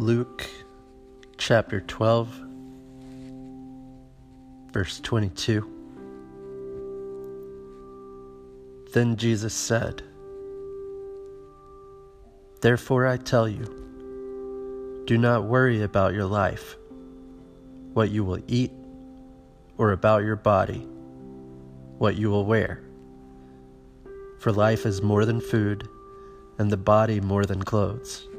[0.00, 0.48] Luke
[1.36, 2.26] chapter 12,
[4.72, 5.60] verse 22.
[8.94, 10.02] Then Jesus said,
[12.62, 16.76] Therefore I tell you, do not worry about your life,
[17.92, 18.72] what you will eat,
[19.76, 20.88] or about your body,
[21.98, 22.82] what you will wear.
[24.38, 25.86] For life is more than food,
[26.58, 28.29] and the body more than clothes.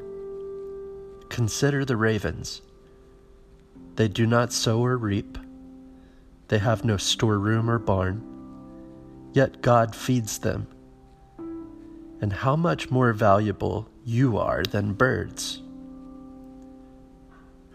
[1.31, 2.61] Consider the ravens.
[3.95, 5.37] They do not sow or reap,
[6.49, 8.21] they have no storeroom or barn,
[9.31, 10.67] yet God feeds them.
[12.19, 15.61] And how much more valuable you are than birds.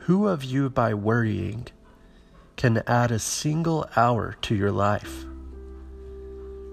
[0.01, 1.66] Who of you, by worrying,
[2.57, 5.24] can add a single hour to your life?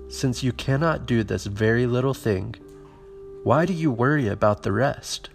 [0.09, 2.55] Since you cannot do this very little thing,
[3.43, 5.29] why do you worry about the rest?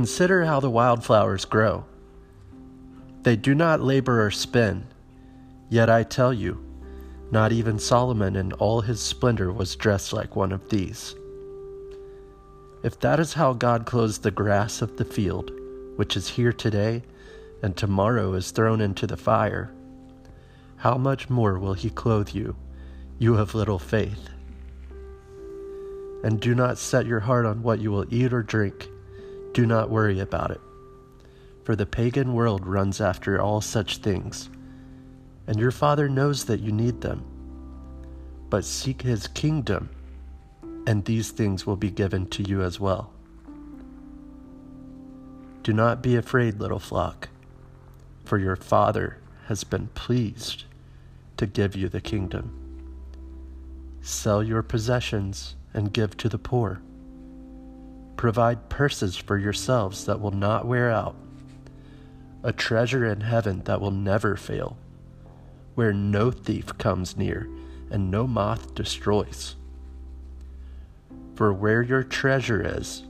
[0.00, 1.84] Consider how the wildflowers grow.
[3.20, 4.86] They do not labor or spin.
[5.68, 6.58] Yet I tell you,
[7.30, 11.14] not even Solomon in all his splendor was dressed like one of these.
[12.82, 15.52] If that is how God clothes the grass of the field,
[15.96, 17.02] which is here today
[17.62, 19.70] and tomorrow is thrown into the fire,
[20.76, 22.56] how much more will he clothe you,
[23.18, 24.30] you of little faith?
[26.24, 28.88] And do not set your heart on what you will eat or drink
[29.52, 30.60] do not worry about it,
[31.64, 34.48] for the pagan world runs after all such things,
[35.46, 37.24] and your Father knows that you need them.
[38.48, 39.90] But seek His kingdom,
[40.86, 43.12] and these things will be given to you as well.
[45.62, 47.28] Do not be afraid, little flock,
[48.24, 50.64] for your Father has been pleased
[51.36, 52.56] to give you the kingdom.
[54.00, 56.80] Sell your possessions and give to the poor
[58.20, 61.16] Provide purses for yourselves that will not wear out,
[62.42, 64.76] a treasure in heaven that will never fail,
[65.74, 67.48] where no thief comes near
[67.90, 69.56] and no moth destroys.
[71.34, 73.04] For where your treasure is,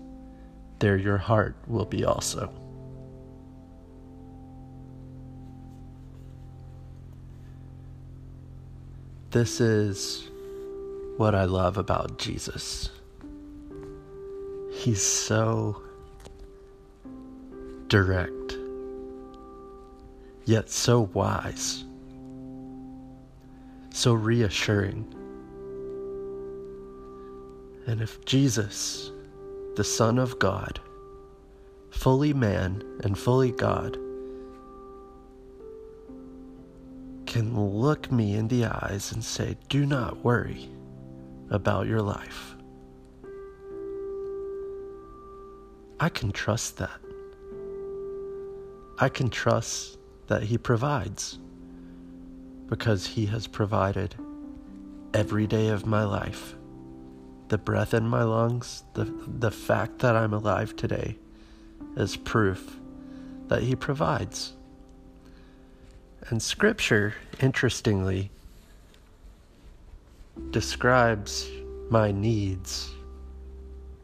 [0.79, 2.53] there your heart will be also.
[9.31, 10.31] This is
[11.17, 12.91] what I love about Jesus.
[14.81, 15.83] He's so
[17.89, 18.57] direct,
[20.47, 21.85] yet so wise,
[23.93, 25.05] so reassuring.
[27.87, 29.13] And if Jesus,
[29.77, 30.81] the Son of God,
[31.91, 33.99] fully man and fully God,
[37.27, 40.71] can look me in the eyes and say, Do not worry
[41.51, 42.57] about your life.
[46.03, 46.99] I can trust that.
[48.99, 51.39] I can trust that He provides
[52.69, 54.15] because He has provided
[55.13, 56.55] every day of my life.
[57.49, 61.19] The breath in my lungs, the, the fact that I'm alive today
[61.97, 62.79] is proof
[63.49, 64.55] that He provides.
[66.29, 68.31] And Scripture, interestingly,
[70.51, 71.47] describes
[71.91, 72.95] my needs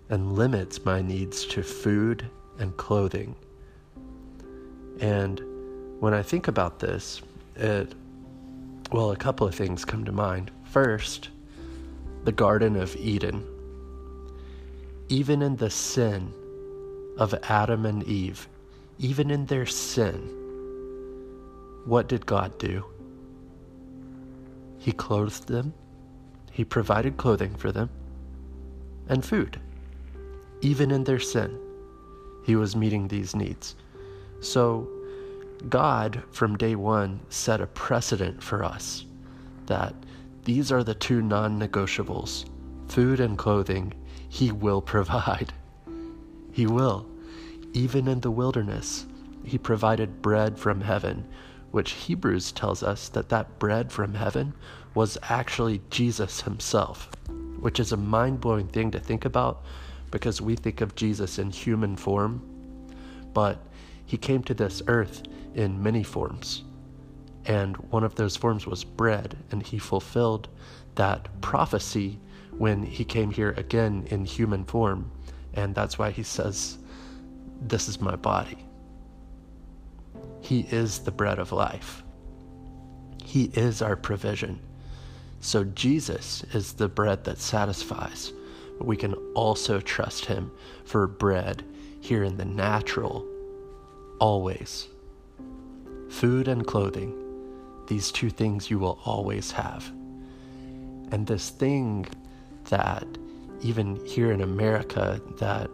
[0.08, 2.24] and limits my needs to food
[2.58, 3.34] and clothing.
[5.00, 5.40] And
[6.00, 7.22] when I think about this,
[7.56, 7.94] it,
[8.92, 10.50] well, a couple of things come to mind.
[10.64, 11.30] First,
[12.24, 13.44] the Garden of Eden.
[15.08, 16.32] Even in the sin
[17.18, 18.48] of Adam and Eve,
[18.98, 20.20] even in their sin,
[21.84, 22.84] what did God do?
[24.78, 25.72] He clothed them,
[26.50, 27.90] He provided clothing for them,
[29.08, 29.60] and food
[30.66, 31.56] even in their sin,
[32.42, 33.76] he was meeting these needs.
[34.40, 34.88] So,
[35.68, 39.04] God, from day one, set a precedent for us
[39.66, 39.94] that
[40.42, 42.46] these are the two non negotiables
[42.88, 43.92] food and clothing,
[44.28, 45.52] He will provide.
[46.50, 47.06] He will.
[47.72, 49.06] Even in the wilderness,
[49.44, 51.28] He provided bread from heaven,
[51.70, 54.52] which Hebrews tells us that that bread from heaven
[54.94, 57.08] was actually Jesus Himself,
[57.60, 59.62] which is a mind blowing thing to think about
[60.16, 62.40] because we think of Jesus in human form,
[63.34, 63.58] but
[64.06, 65.22] he came to this earth
[65.54, 66.64] in many forms.
[67.44, 70.48] And one of those forms was bread, and he fulfilled
[70.94, 72.18] that prophecy
[72.56, 75.10] when he came here again in human form.
[75.52, 76.78] And that's why he says,
[77.60, 78.64] This is my body.
[80.40, 82.02] He is the bread of life,
[83.22, 84.60] He is our provision.
[85.40, 88.32] So Jesus is the bread that satisfies
[88.78, 90.50] but we can also trust Him
[90.84, 91.64] for bread.
[92.00, 93.26] here in the natural,
[94.20, 94.86] always.
[96.08, 97.12] Food and clothing,
[97.88, 99.90] these two things you will always have.
[101.10, 102.06] And this thing
[102.68, 103.06] that,
[103.60, 105.68] even here in America, that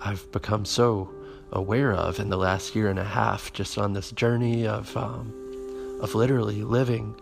[0.00, 1.08] I've become so
[1.52, 5.32] aware of in the last year and a half, just on this journey of, um,
[6.00, 7.14] of literally living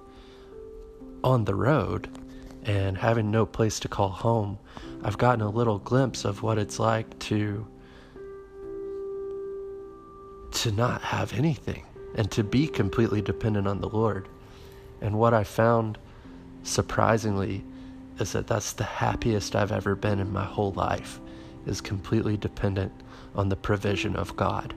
[1.22, 2.08] on the road
[2.64, 4.58] and having no place to call home,
[5.02, 7.66] I've gotten a little glimpse of what it's like to
[10.52, 11.84] to not have anything
[12.14, 14.28] and to be completely dependent on the Lord.
[15.00, 15.98] And what I found
[16.62, 17.64] surprisingly
[18.18, 21.20] is that that's the happiest I've ever been in my whole life
[21.66, 22.92] is completely dependent
[23.34, 24.74] on the provision of God.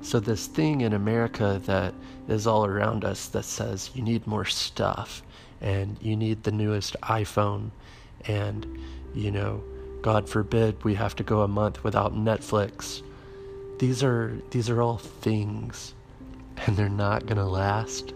[0.00, 1.94] So, this thing in America that
[2.28, 5.22] is all around us that says you need more stuff
[5.62, 7.70] and you need the newest iPhone,
[8.26, 8.66] and,
[9.14, 9.62] you know,
[10.02, 13.02] God forbid we have to go a month without Netflix.
[13.78, 15.94] These are, these are all things,
[16.66, 18.12] and they're not going to last.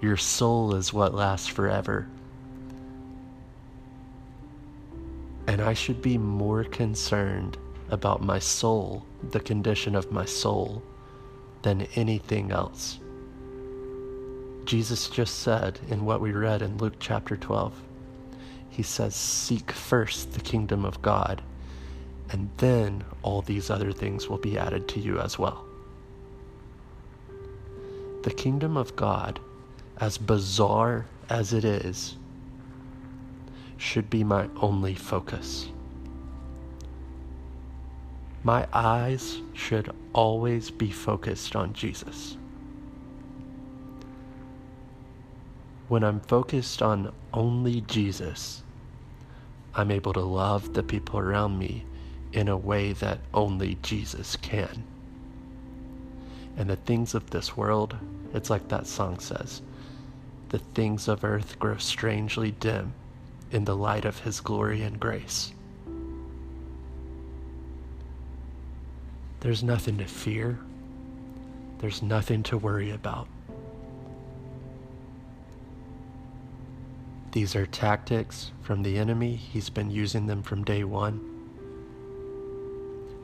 [0.00, 2.08] Your soul is what lasts forever.
[5.46, 7.58] And I should be more concerned
[7.90, 10.82] about my soul, the condition of my soul,
[11.60, 12.98] than anything else.
[14.72, 17.78] Jesus just said in what we read in Luke chapter 12,
[18.70, 21.42] He says, Seek first the kingdom of God,
[22.30, 25.66] and then all these other things will be added to you as well.
[28.22, 29.40] The kingdom of God,
[29.98, 32.16] as bizarre as it is,
[33.76, 35.68] should be my only focus.
[38.42, 42.38] My eyes should always be focused on Jesus.
[45.92, 48.62] When I'm focused on only Jesus,
[49.74, 51.84] I'm able to love the people around me
[52.32, 54.84] in a way that only Jesus can.
[56.56, 57.94] And the things of this world,
[58.32, 59.60] it's like that song says
[60.48, 62.94] the things of earth grow strangely dim
[63.50, 65.52] in the light of His glory and grace.
[69.40, 70.58] There's nothing to fear.
[71.80, 73.28] There's nothing to worry about.
[77.32, 79.36] These are tactics from the enemy.
[79.36, 81.20] He's been using them from day one.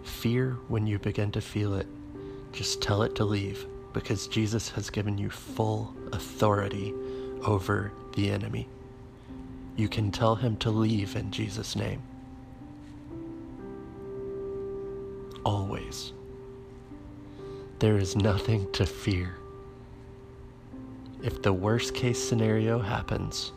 [0.02, 1.87] Fear when you begin to feel it.
[2.52, 6.93] Just tell it to leave because Jesus has given you full authority
[7.44, 8.69] over the enemy.
[9.76, 12.02] You can tell him to leave in Jesus' name.
[15.49, 16.12] always.
[17.78, 19.37] There is nothing to fear.
[21.22, 23.52] If the worst case scenario happens,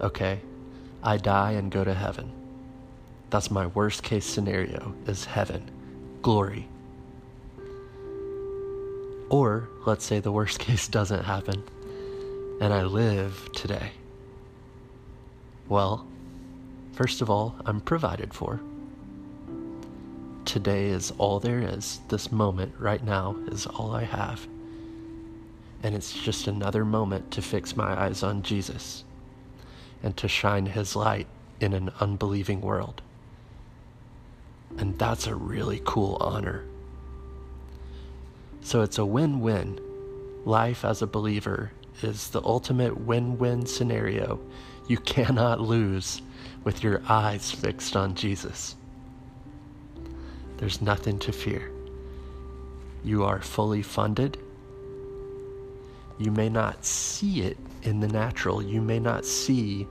[0.00, 0.40] okay,
[1.02, 2.32] I die and go to heaven.
[3.30, 5.70] That's my worst case scenario is heaven,
[6.22, 6.68] glory.
[9.30, 11.62] Or let's say the worst case doesn't happen
[12.60, 13.92] and I live today.
[15.68, 16.06] Well,
[16.92, 18.60] first of all, I'm provided for
[20.44, 22.00] today is all there is.
[22.08, 24.48] This moment right now is all I have.
[25.82, 29.04] And it's just another moment to fix my eyes on Jesus
[30.02, 31.26] and to shine his light
[31.60, 33.02] in an unbelieving world.
[34.76, 36.64] And that's a really cool honor.
[38.60, 39.80] So it's a win win.
[40.44, 44.38] Life as a believer is the ultimate win win scenario.
[44.86, 46.22] You cannot lose
[46.64, 48.76] with your eyes fixed on Jesus.
[50.58, 51.70] There's nothing to fear.
[53.04, 54.38] You are fully funded.
[56.18, 58.62] You may not see it in the natural.
[58.62, 59.86] You may not see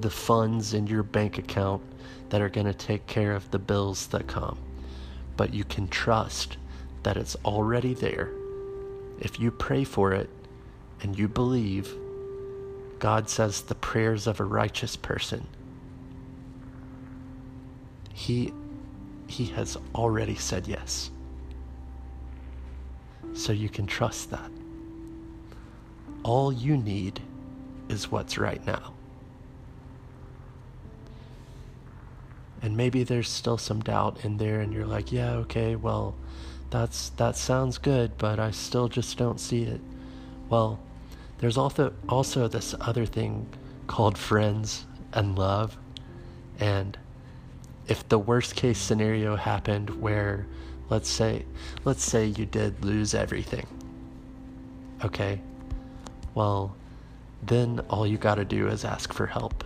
[0.00, 1.82] the funds in your bank account
[2.28, 4.58] that are going to take care of the bills that come.
[5.36, 6.56] But you can trust
[7.02, 8.30] that it's already there.
[9.20, 10.28] If you pray for it
[11.02, 11.94] and you believe,
[12.98, 15.46] God says the prayers of a righteous person.
[18.12, 18.52] He
[19.28, 21.10] he has already said yes.
[23.34, 24.50] So you can trust that.
[26.26, 27.20] All you need
[27.88, 28.94] is what's right now.
[32.60, 36.16] And maybe there's still some doubt in there and you're like, "Yeah, okay, well,
[36.70, 39.80] that's that sounds good, but I still just don't see it."
[40.48, 40.80] Well,
[41.38, 43.46] there's also also this other thing
[43.86, 45.78] called friends and love.
[46.58, 46.98] And
[47.86, 50.48] if the worst case scenario happened where
[50.90, 51.44] let's say
[51.84, 53.66] let's say you did lose everything
[55.04, 55.40] okay
[56.36, 56.76] well
[57.42, 59.64] then all you got to do is ask for help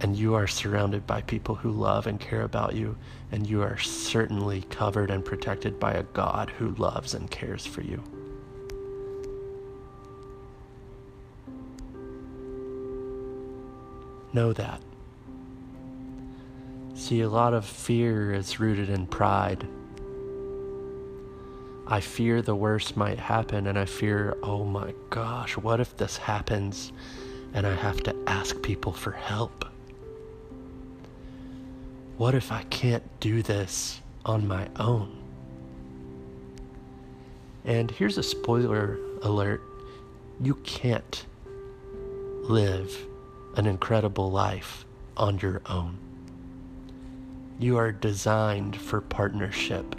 [0.00, 2.96] And you are surrounded by people who love and care about you,
[3.32, 7.82] and you are certainly covered and protected by a God who loves and cares for
[7.82, 8.02] you.
[14.32, 14.80] Know that.
[16.94, 19.66] See, a lot of fear is rooted in pride.
[21.90, 26.18] I fear the worst might happen, and I fear, oh my gosh, what if this
[26.18, 26.92] happens
[27.54, 29.64] and I have to ask people for help?
[32.18, 35.16] What if I can't do this on my own?
[37.64, 39.62] And here's a spoiler alert
[40.40, 41.24] you can't
[42.42, 43.06] live
[43.56, 44.84] an incredible life
[45.16, 45.98] on your own.
[47.58, 49.96] You are designed for partnership.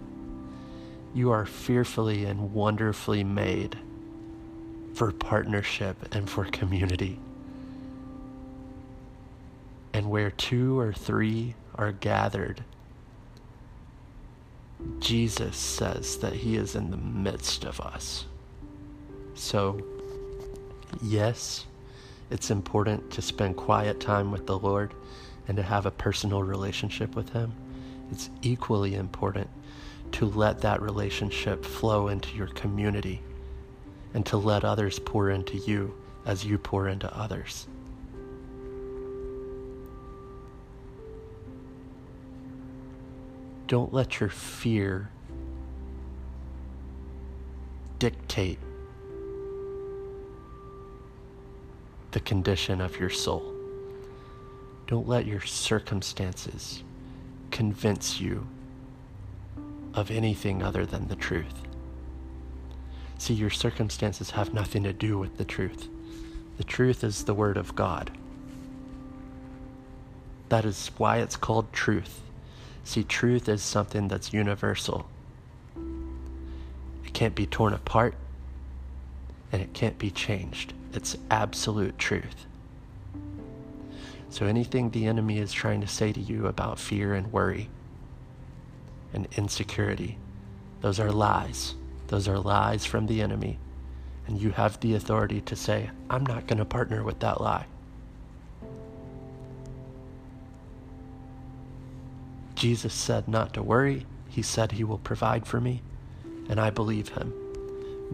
[1.14, 3.78] You are fearfully and wonderfully made
[4.94, 7.20] for partnership and for community.
[9.94, 12.64] And where two or three are gathered,
[15.00, 18.26] Jesus says that He is in the midst of us.
[19.34, 19.82] So,
[21.02, 21.66] yes,
[22.30, 24.94] it's important to spend quiet time with the Lord
[25.48, 27.54] and to have a personal relationship with Him.
[28.12, 29.49] It's equally important
[30.20, 33.22] to let that relationship flow into your community
[34.14, 35.96] and to let others pour into you
[36.26, 37.70] as you pour into others.
[43.68, 45.10] Don't let your fear
[47.98, 48.60] dictate
[52.12, 53.54] the condition of your soul.
[54.86, 56.84] Don't let your circumstances
[57.52, 58.46] convince you
[59.94, 61.64] of anything other than the truth.
[63.18, 65.90] See, your circumstances have nothing to do with the truth.
[66.58, 68.12] The truth is the Word of God.
[70.50, 72.22] That is why it's called truth.
[72.84, 75.08] See, truth is something that's universal.
[77.06, 78.16] It can't be torn apart
[79.52, 80.74] and it can't be changed.
[80.94, 82.46] It's absolute truth.
[84.30, 87.70] So, anything the enemy is trying to say to you about fear and worry
[89.14, 90.18] and insecurity,
[90.82, 91.76] those are lies.
[92.08, 93.60] Those are lies from the enemy.
[94.28, 97.66] And you have the authority to say, I'm not going to partner with that lie.
[102.56, 104.06] Jesus said not to worry.
[104.28, 105.82] He said he will provide for me,
[106.50, 107.34] and I believe him.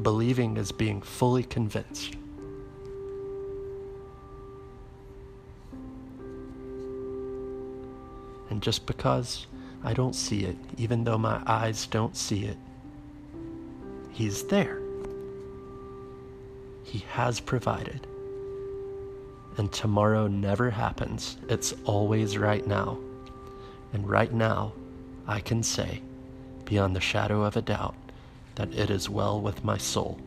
[0.01, 2.15] Believing is being fully convinced.
[8.49, 9.47] And just because
[9.85, 12.57] I don't see it, even though my eyes don't see it,
[14.11, 14.79] He's there.
[16.83, 18.07] He has provided.
[19.57, 22.97] And tomorrow never happens, it's always right now.
[23.93, 24.73] And right now,
[25.27, 26.01] I can say,
[26.63, 27.95] beyond the shadow of a doubt,
[28.55, 30.17] that it is well with my soul.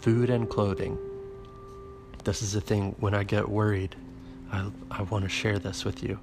[0.00, 0.98] Food and clothing
[2.24, 3.96] this is the thing when I get worried,
[4.50, 6.18] I, I want to share this with you.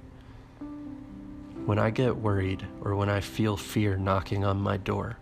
[1.66, 5.16] When I get worried or when I feel fear knocking on my door,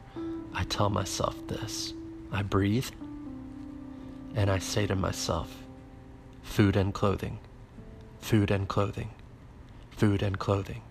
[0.55, 1.93] I tell myself this.
[2.31, 2.89] I breathe
[4.35, 5.63] and I say to myself,
[6.43, 7.39] food and clothing,
[8.21, 9.11] food and clothing,
[9.91, 10.83] food and clothing,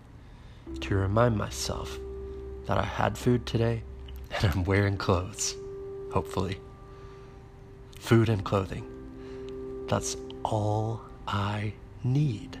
[0.80, 1.98] to remind myself
[2.66, 3.82] that I had food today
[4.30, 5.54] and I'm wearing clothes,
[6.12, 6.58] hopefully.
[7.98, 8.97] Food and clothing.
[9.88, 11.72] That's all I
[12.04, 12.58] need.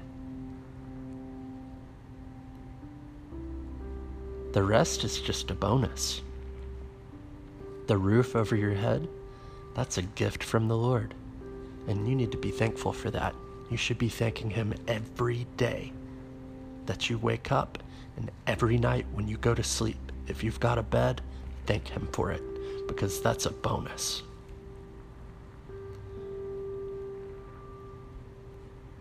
[4.52, 6.22] The rest is just a bonus.
[7.86, 9.08] The roof over your head,
[9.74, 11.14] that's a gift from the Lord.
[11.86, 13.34] And you need to be thankful for that.
[13.70, 15.92] You should be thanking Him every day
[16.86, 17.78] that you wake up
[18.16, 20.12] and every night when you go to sleep.
[20.26, 21.20] If you've got a bed,
[21.66, 22.42] thank Him for it
[22.88, 24.22] because that's a bonus.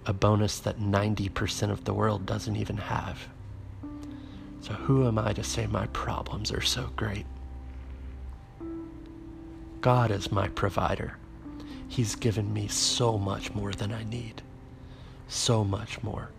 [0.07, 3.27] A bonus that 90% of the world doesn't even have.
[4.61, 7.25] So, who am I to say my problems are so great?
[9.81, 11.17] God is my provider.
[11.89, 14.41] He's given me so much more than I need.
[15.27, 16.29] So much more.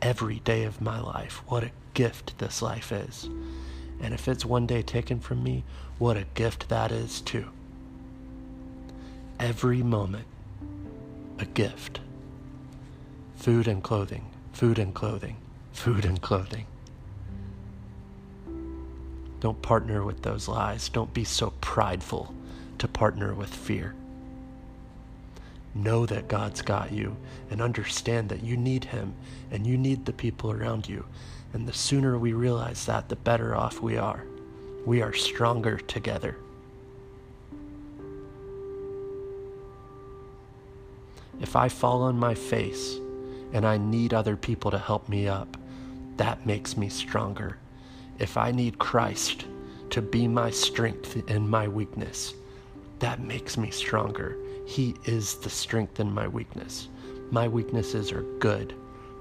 [0.00, 1.42] Every day of my life.
[1.48, 3.28] What a gift this life is.
[4.00, 5.64] And if it's one day taken from me,
[5.98, 7.48] what a gift that is, too.
[9.38, 10.26] Every moment,
[11.38, 12.00] a gift
[13.38, 15.36] food and clothing, food and clothing,
[15.72, 16.66] food and clothing.
[19.38, 20.88] Don't partner with those lies.
[20.88, 22.34] Don't be so prideful
[22.78, 23.94] to partner with fear.
[25.74, 27.16] know that God's got you
[27.50, 29.14] and understand that you need Him
[29.52, 31.04] and you need the people around you.
[31.52, 34.24] And the sooner we realize that, the better off we are.
[34.84, 36.36] We are stronger together.
[41.40, 42.98] If I fall on my face
[43.52, 45.56] and I need other people to help me up,
[46.16, 47.56] that makes me stronger.
[48.18, 49.46] If I need Christ
[49.90, 52.34] to be my strength in my weakness,
[52.98, 54.36] that makes me stronger.
[54.66, 56.88] He is the strength in my weakness.
[57.30, 58.74] My weaknesses are good.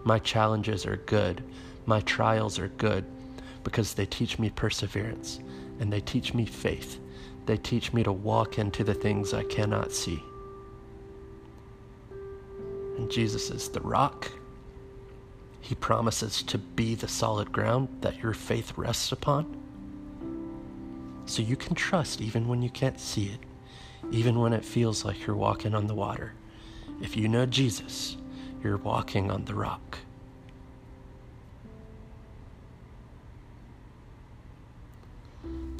[0.03, 1.43] My challenges are good.
[1.85, 3.05] My trials are good
[3.63, 5.39] because they teach me perseverance
[5.79, 6.99] and they teach me faith.
[7.45, 10.21] They teach me to walk into the things I cannot see.
[12.97, 14.31] And Jesus is the rock.
[15.61, 19.57] He promises to be the solid ground that your faith rests upon.
[21.25, 23.39] So you can trust even when you can't see it,
[24.11, 26.33] even when it feels like you're walking on the water.
[27.01, 28.17] If you know Jesus,
[28.63, 29.99] you're walking on the rock.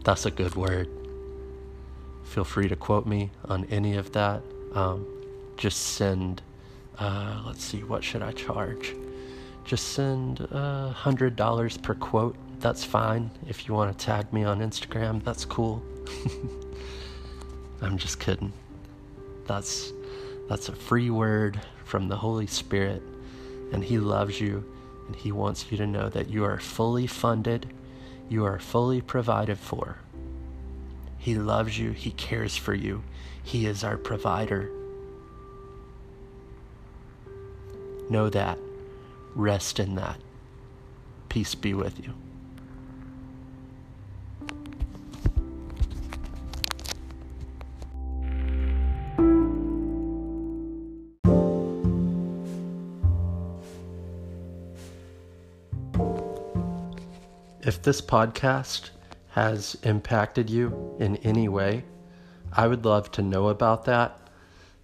[0.03, 0.89] That's a good word.
[2.25, 4.41] Feel free to quote me on any of that.
[4.74, 5.05] Um,
[5.57, 6.41] just send
[7.00, 8.96] uh, let's see, what should I charge?
[9.66, 12.36] Just send hundred dollars per quote.
[12.60, 13.30] That's fine.
[13.48, 15.84] If you want to tag me on Instagram, that's cool.
[17.82, 18.54] I'm just kidding.
[19.46, 19.92] That's
[20.50, 23.04] that's a free word from the Holy Spirit,
[23.72, 24.63] and He loves you,
[25.08, 27.68] and He wants you to know that you are fully funded,
[28.30, 29.98] you are fully provided for.
[31.18, 33.04] He loves you, He cares for you,
[33.44, 34.72] He is our provider.
[38.10, 38.58] Know that.
[39.36, 40.20] Rest in that.
[41.30, 42.14] Peace be with you.
[57.62, 58.91] If this podcast
[59.32, 61.84] has impacted you in any way,
[62.54, 64.17] I would love to know about that.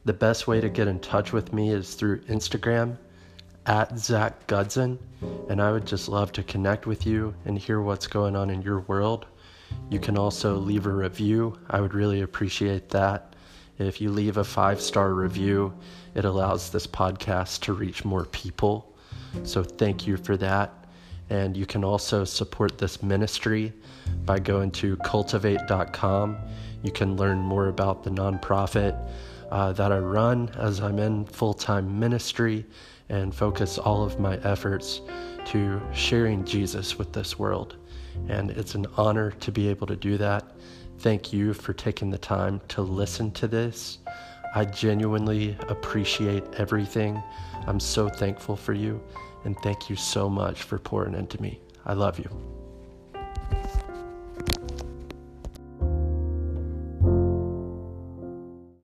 [0.04, 2.98] The best way to get in touch with me is through Instagram
[3.66, 5.00] at Zach Gudson,
[5.50, 8.62] and I would just love to connect with you and hear what's going on in
[8.62, 9.26] your world.
[9.90, 11.58] You can also leave a review.
[11.70, 13.36] I would really appreciate that.
[13.80, 15.74] If you leave a five star review,
[16.14, 18.94] it allows this podcast to reach more people.
[19.44, 20.86] So thank you for that.
[21.30, 23.74] And you can also support this ministry
[24.26, 26.38] by going to cultivate.com.
[26.84, 29.10] You can learn more about the nonprofit
[29.50, 32.66] uh, that I run as I'm in full time ministry
[33.10, 35.02] and focus all of my efforts
[35.46, 37.76] to sharing Jesus with this world.
[38.30, 40.46] And it's an honor to be able to do that.
[41.00, 44.00] Thank you for taking the time to listen to this.
[44.56, 47.22] I genuinely appreciate everything.
[47.66, 49.02] I'm so thankful for you.
[49.46, 51.60] And thank you so much for pouring into me.
[51.86, 52.30] I love you.